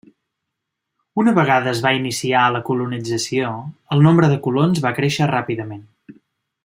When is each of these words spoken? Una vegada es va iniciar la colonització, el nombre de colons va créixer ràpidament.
Una 1.23 1.33
vegada 1.39 1.69
es 1.73 1.81
va 1.87 1.91
iniciar 1.97 2.41
la 2.55 2.63
colonització, 2.71 3.53
el 3.97 4.03
nombre 4.09 4.31
de 4.33 4.41
colons 4.49 4.83
va 4.87 4.97
créixer 5.01 5.29
ràpidament. 5.35 5.85